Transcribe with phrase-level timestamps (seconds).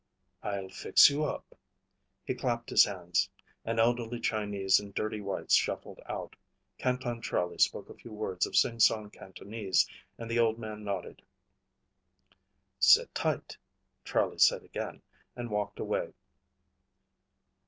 [0.41, 1.55] "I'll fix you up."
[2.25, 3.29] He clapped his hands.
[3.63, 6.35] An elderly Chinese in dirty whites shuffled out.
[6.79, 9.87] Canton Charlie spoke a few words of singsong Cantonese
[10.17, 11.21] and the old man nodded.
[12.79, 13.55] "Sit tight,"
[14.03, 15.03] Charlie said again,
[15.35, 16.13] and walked away.